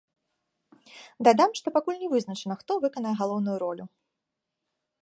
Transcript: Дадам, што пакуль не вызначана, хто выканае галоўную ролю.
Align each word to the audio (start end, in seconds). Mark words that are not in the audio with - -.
Дадам, 1.27 1.53
што 1.61 1.67
пакуль 1.75 2.01
не 2.05 2.09
вызначана, 2.15 2.55
хто 2.63 2.71
выканае 2.87 3.13
галоўную 3.21 3.57
ролю. 3.67 3.85